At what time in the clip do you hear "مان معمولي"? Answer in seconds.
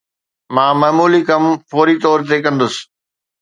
0.55-1.21